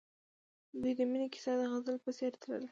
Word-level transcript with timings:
د 0.71 0.73
دوی 0.81 0.93
د 0.97 1.01
مینې 1.11 1.27
کیسه 1.33 1.51
د 1.59 1.61
غزل 1.71 1.97
په 2.03 2.11
څېر 2.17 2.31
تلله. 2.41 2.67